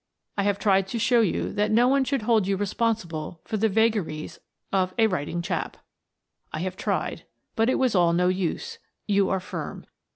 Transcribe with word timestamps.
I 0.35 0.41
have 0.41 0.57
tried 0.57 0.87
to 0.87 0.97
show 0.97 1.21
you 1.21 1.53
that 1.53 1.69
no 1.69 1.87
one 1.87 2.03
should 2.05 2.23
hold 2.23 2.47
you 2.47 2.57
responsible 2.57 3.39
for 3.45 3.55
the 3.57 3.69
vagaries 3.69 4.39
of" 4.73 4.95
a 4.97 5.05
writing 5.05 5.43
chap." 5.43 5.77
I 6.51 6.61
have 6.61 6.75
tried— 6.75 7.25
But 7.55 7.69
it 7.69 7.75
was 7.77 7.93
all 7.93 8.11
no 8.11 8.27
use. 8.27 8.79
You 9.05 9.29
are 9.29 9.39
firm. 9.39 9.85